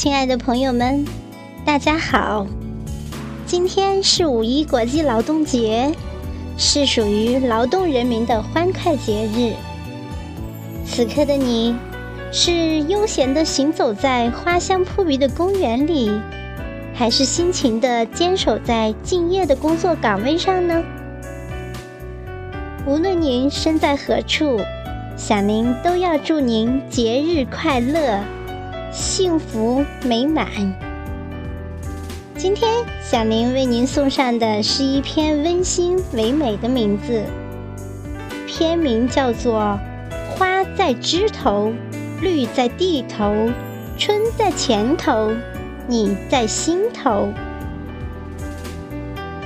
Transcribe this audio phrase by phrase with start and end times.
[0.00, 1.04] 亲爱的朋友们，
[1.62, 2.46] 大家好！
[3.44, 5.92] 今天是五一国际劳动节，
[6.56, 9.52] 是属于劳动人民的欢快节日。
[10.86, 11.76] 此刻的你，
[12.32, 16.10] 是悠闲地行走在花香扑鼻的公园里，
[16.94, 20.82] 还是辛勤地坚守在敬业的工作岗位上呢？
[22.86, 24.58] 无论您身在何处，
[25.14, 28.18] 小林都要祝您节日快乐！
[28.92, 30.48] 幸福美满。
[32.36, 37.22] 今天，小林为您送上的是一篇温馨唯美的名字，
[38.48, 39.78] 篇名叫做
[40.36, 41.72] 《花在枝头，
[42.20, 43.48] 绿在地头，
[43.96, 45.30] 春在前头，
[45.86, 47.28] 你在心头》。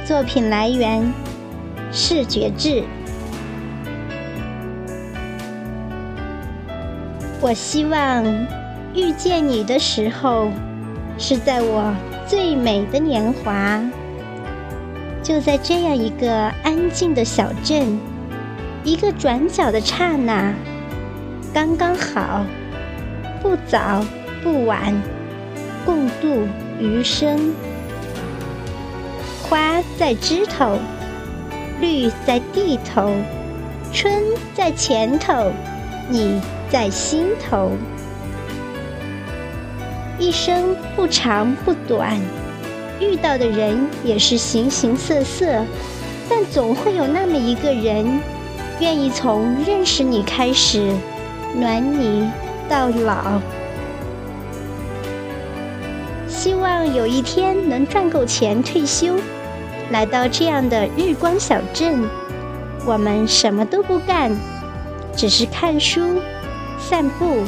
[0.07, 1.13] 作品来源：
[1.93, 2.83] 视觉志。
[7.43, 8.64] 我希望。
[8.95, 10.51] 遇见你的时候，
[11.19, 11.93] 是在我
[12.29, 13.83] 最美的年华。
[15.21, 17.99] 就在这样一个安静的小镇，
[18.85, 20.55] 一个转角的刹那，
[21.53, 22.45] 刚刚好，
[23.43, 24.05] 不早
[24.45, 24.95] 不晚，
[25.85, 26.47] 共度
[26.79, 27.53] 余生。
[29.43, 30.79] 花在枝头，
[31.81, 33.11] 绿在地头，
[33.93, 34.23] 春
[34.55, 35.51] 在前头，
[36.09, 37.73] 你在心头。
[40.19, 42.19] 一生不长不短，
[43.01, 45.65] 遇到的人也是形形色色，
[46.29, 48.21] 但总会有那么一个人，
[48.79, 50.95] 愿意从认识你开始，
[51.57, 52.31] 暖你
[52.69, 53.41] 到老。
[56.29, 59.17] 希望有一天能赚够钱退休，
[59.91, 62.09] 来到这样的日光小镇，
[62.87, 64.31] 我们什么都不干，
[65.17, 66.21] 只是看书、
[66.79, 67.43] 散步、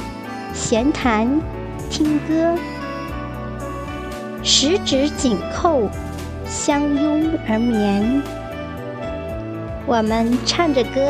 [0.52, 1.40] 闲谈。
[1.90, 2.54] 听歌，
[4.42, 5.88] 十指紧扣，
[6.46, 8.22] 相拥而眠。
[9.86, 11.00] 我们唱着歌，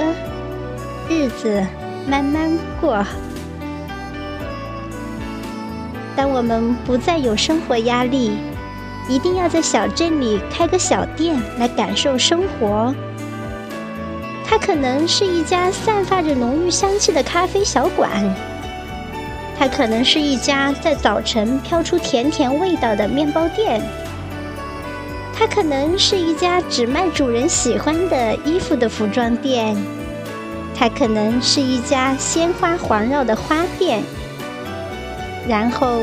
[1.08, 1.64] 日子
[2.08, 2.50] 慢慢
[2.80, 3.04] 过。
[6.14, 8.38] 当我们不再有生活压力，
[9.08, 12.94] 一定要在小镇里开个小店来感受生活。
[14.44, 18.10] 它可能是一家散发着浓郁香气的咖啡小馆。
[19.58, 23.80] 它可能是一家在早晨飘出甜甜味道的面包店，
[25.32, 29.74] 它可能是一家只卖主人喜欢的衣服的服装店，
[30.74, 34.02] 它可能是一家鲜花环绕的花店，
[35.48, 36.00] 然后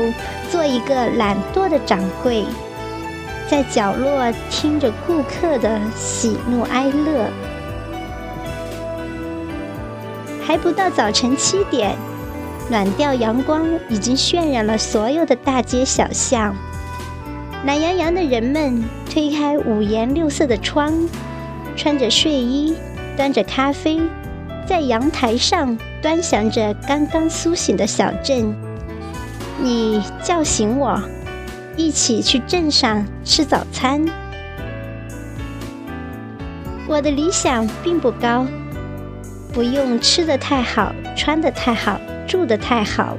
[0.50, 2.44] 做一个懒惰的掌柜，
[3.48, 7.30] 在角落听着顾客的喜怒哀乐，
[10.44, 11.96] 还不到早晨七点。
[12.70, 16.56] 暖调阳光已经渲染了所有的大街小巷，
[17.66, 20.92] 懒洋洋的人们推开五颜六色的窗，
[21.76, 22.74] 穿着睡衣，
[23.18, 24.00] 端着咖啡，
[24.66, 28.54] 在阳台上端详着刚刚苏醒的小镇。
[29.60, 30.98] 你叫醒我，
[31.76, 34.04] 一起去镇上吃早餐。
[36.88, 38.46] 我的理想并不高，
[39.52, 42.00] 不用吃得太好，穿得太好。
[42.26, 43.16] 住得太好，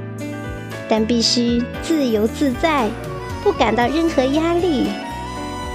[0.88, 2.88] 但必须自由自在，
[3.42, 4.88] 不感到任何压力，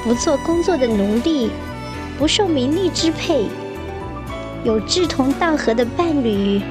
[0.04, 1.50] 不做工作的奴隶，
[2.18, 3.46] 不受名利支配，
[4.64, 6.62] 有志同道合的伴侣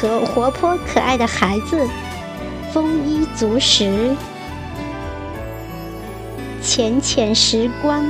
[0.00, 1.86] 和活泼可爱的孩子，
[2.72, 4.16] 丰衣足食。
[6.62, 8.04] 浅浅时光，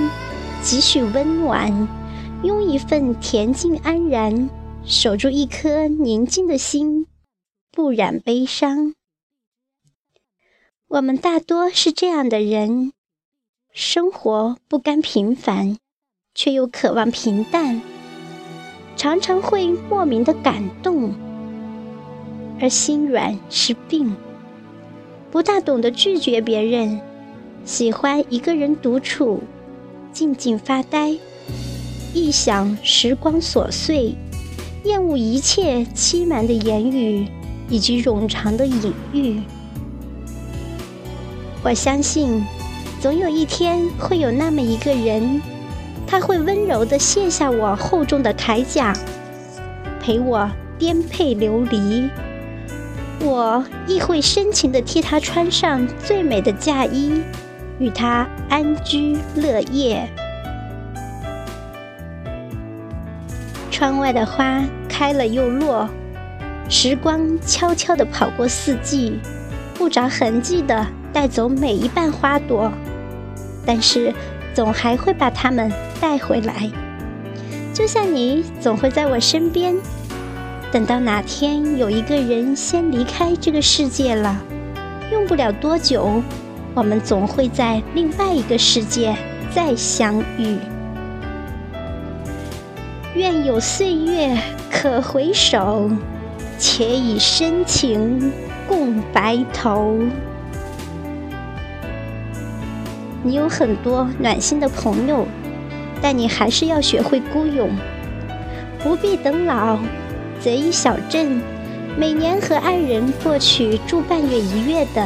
[0.63, 1.89] 几许温暖，
[2.43, 4.49] 拥一份恬静安然，
[4.85, 7.08] 守住一颗宁静的心。
[7.79, 8.93] 不染悲伤。
[10.89, 12.93] 我们大多是这样的人，
[13.73, 15.79] 生活不甘平凡，
[16.35, 17.81] 却又渴望平淡，
[18.97, 21.15] 常常会莫名的感动，
[22.61, 24.17] 而心软是病，
[25.31, 27.01] 不大懂得拒绝别人，
[27.65, 29.41] 喜欢一个人独处，
[30.13, 31.17] 静静发呆，
[32.13, 34.17] 臆想时光琐碎，
[34.83, 37.29] 厌恶一切欺瞒的言语。
[37.69, 39.43] 以及冗长的隐喻，
[41.63, 42.43] 我相信，
[42.99, 45.43] 总有一天会有那么一个人，
[46.07, 48.97] 他会温柔地卸下我厚重的铠甲，
[50.01, 52.09] 陪我颠沛流离；
[53.21, 57.23] 我亦会深情地替他穿上最美的嫁衣，
[57.79, 60.09] 与他安居乐业。
[63.71, 65.89] 窗外的花开了又落。
[66.69, 69.19] 时光悄悄地跑过四季，
[69.75, 72.71] 不着痕迹地带走每一瓣花朵，
[73.65, 74.13] 但是
[74.53, 76.71] 总还会把它们带回来。
[77.73, 79.75] 就像你总会在我身边。
[80.71, 84.39] 等到哪天有一个人先离开这个世界了，
[85.11, 86.23] 用不了多久，
[86.75, 89.17] 我们总会在另外一个世界
[89.51, 90.59] 再相遇。
[93.15, 94.37] 愿有岁月
[94.71, 95.91] 可回首，
[96.59, 98.33] 且以深情
[98.67, 99.95] 共白头。
[103.23, 105.27] 你有很多暖心的朋友，
[106.03, 107.71] 但你还是要学会孤勇，
[108.83, 109.79] 不必等老。
[110.41, 111.43] 择一小镇，
[111.97, 115.05] 每年和爱人过去住半月一月的，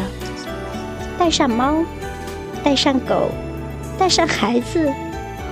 [1.18, 1.82] 带上猫，
[2.62, 3.30] 带上狗，
[3.98, 4.92] 带上孩子，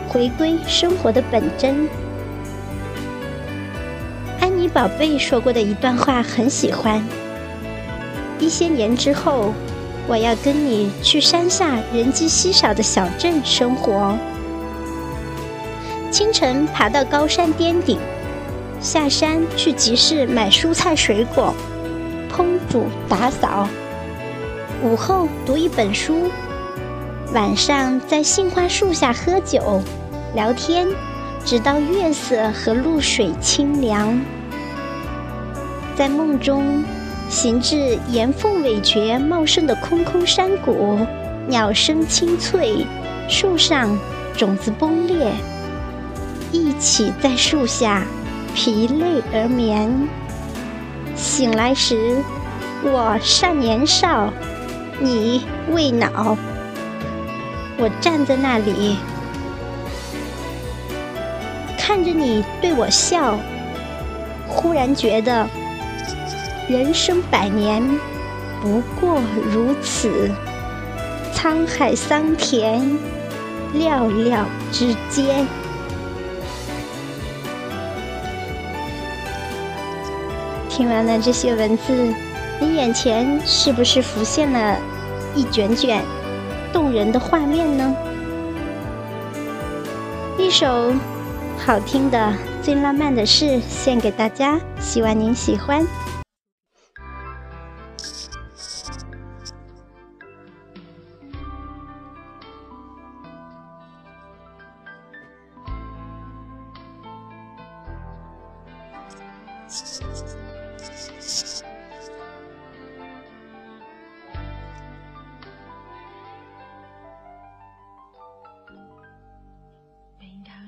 [0.07, 1.89] 回归生活的本真。
[4.61, 7.03] 你宝贝说过的一段话很喜欢。
[8.39, 9.55] 一些年之后，
[10.07, 14.15] 我要跟你去山下人迹稀少的小镇生活。
[16.11, 17.99] 清晨爬到高山巅顶。
[18.83, 21.55] 下山去集市买蔬菜水果，
[22.31, 23.67] 烹煮打扫。
[24.83, 26.31] 午后读一本书，
[27.33, 29.83] 晚上在杏花树下喝酒
[30.35, 30.87] 聊天，
[31.47, 34.21] 直到月色和露水清凉。
[36.01, 36.83] 在梦中
[37.29, 41.07] 行至岩缝尾蕨茂盛的空空山谷，
[41.47, 42.87] 鸟声清脆，
[43.29, 43.99] 树上
[44.35, 45.31] 种子崩裂，
[46.53, 48.03] 一起在树下。
[48.55, 50.09] 疲累而眠，
[51.15, 52.17] 醒来时，
[52.83, 54.33] 我尚年少，
[54.99, 56.35] 你未老。
[57.77, 58.97] 我站在那里，
[61.77, 63.39] 看着你对我笑，
[64.49, 65.47] 忽然觉得，
[66.71, 67.83] 人生百年
[68.63, 69.21] 不过
[69.53, 70.31] 如此，
[71.35, 72.81] 沧海桑田，
[73.75, 75.45] 寥寥之间。
[80.69, 82.15] 听完了这些文字，
[82.61, 84.79] 你眼前是不是浮现了
[85.35, 86.01] 一卷卷
[86.73, 87.97] 动人的画面呢？
[90.39, 90.93] 一首
[91.59, 92.33] 好听的、
[92.63, 95.85] 最浪漫的事献给大家，希望您喜欢。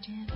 [0.02, 0.31] Jim.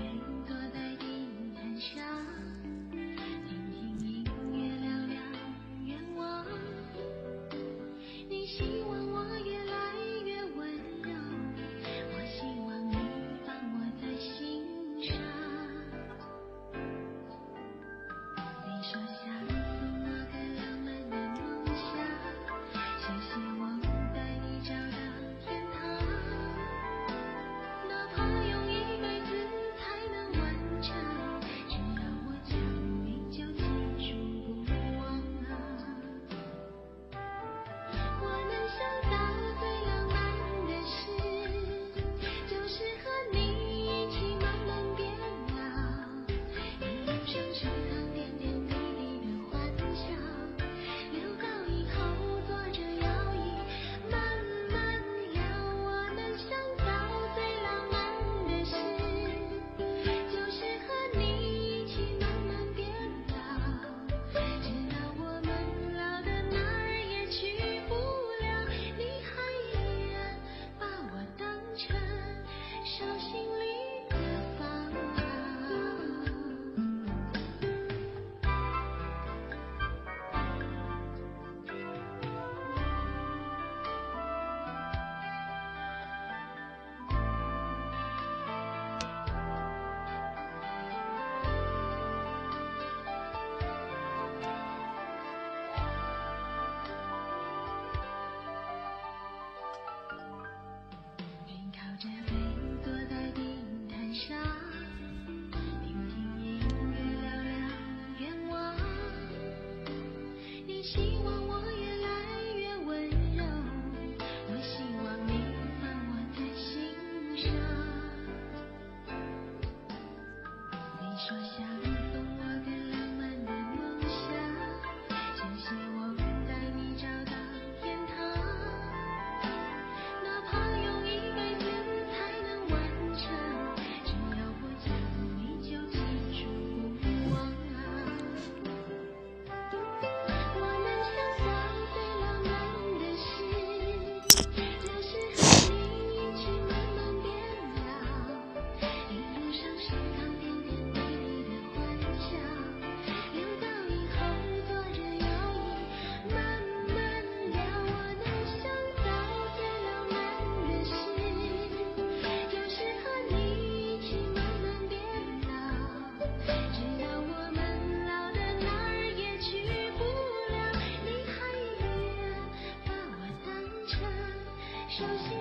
[174.96, 175.36] 手心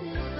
[0.00, 0.33] 里的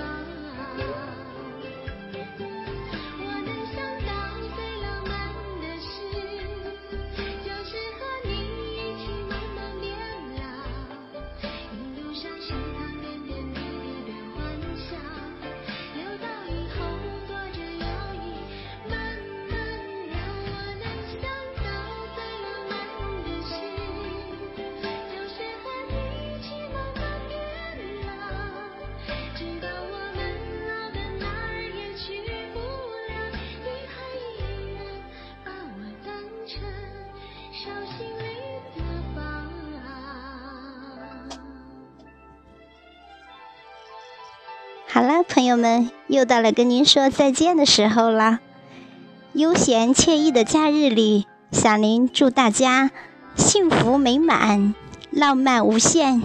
[44.95, 48.39] 好了，朋友们，又到了跟您说再见的时候了。
[49.33, 52.93] 悠闲惬意的假日里，小林祝大家
[53.35, 54.73] 幸福美满，
[55.11, 56.23] 浪漫无限。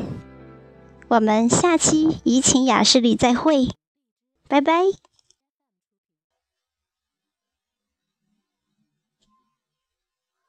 [1.08, 3.70] 我们下期怡情雅室里再会，
[4.48, 4.84] 拜拜。